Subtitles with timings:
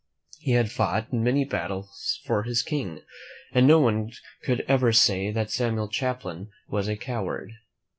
[0.39, 3.01] He had fought in many battles for his King,
[3.51, 4.09] and no one
[4.41, 7.51] could ever say that Samuel Champlain was a coward.